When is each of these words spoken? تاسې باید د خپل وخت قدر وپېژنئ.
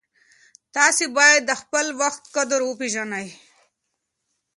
تاسې 0.75 1.05
باید 1.17 1.41
د 1.45 1.51
خپل 1.61 1.85
وخت 2.01 2.23
قدر 2.35 2.59
وپېژنئ. 2.65 3.27